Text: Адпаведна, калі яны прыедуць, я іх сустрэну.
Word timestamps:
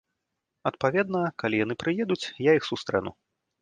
Адпаведна, 0.69 1.21
калі 1.45 1.63
яны 1.65 1.79
прыедуць, 1.87 2.23
я 2.51 2.61
іх 2.63 2.71
сустрэну. 2.75 3.11